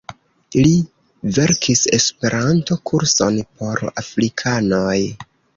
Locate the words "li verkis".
0.67-1.83